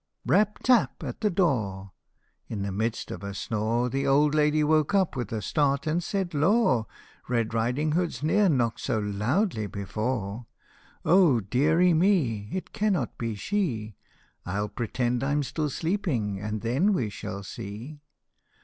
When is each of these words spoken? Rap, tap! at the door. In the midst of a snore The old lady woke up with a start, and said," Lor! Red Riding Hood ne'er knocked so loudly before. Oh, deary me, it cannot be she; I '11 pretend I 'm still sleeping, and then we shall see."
Rap, 0.25 0.57
tap! 0.63 1.03
at 1.03 1.21
the 1.21 1.29
door. 1.29 1.91
In 2.47 2.63
the 2.63 2.71
midst 2.71 3.11
of 3.11 3.23
a 3.23 3.35
snore 3.35 3.87
The 3.87 4.07
old 4.07 4.33
lady 4.33 4.63
woke 4.63 4.95
up 4.95 5.15
with 5.15 5.31
a 5.31 5.43
start, 5.43 5.85
and 5.85 6.03
said," 6.03 6.33
Lor! 6.33 6.87
Red 7.27 7.53
Riding 7.53 7.91
Hood 7.91 8.23
ne'er 8.23 8.49
knocked 8.49 8.79
so 8.79 8.97
loudly 8.97 9.67
before. 9.67 10.47
Oh, 11.05 11.39
deary 11.39 11.93
me, 11.93 12.49
it 12.51 12.73
cannot 12.73 13.15
be 13.19 13.35
she; 13.35 13.95
I 14.43 14.53
'11 14.57 14.69
pretend 14.73 15.23
I 15.23 15.33
'm 15.33 15.43
still 15.43 15.69
sleeping, 15.69 16.39
and 16.39 16.61
then 16.61 16.93
we 16.93 17.09
shall 17.11 17.43
see." 17.43 18.01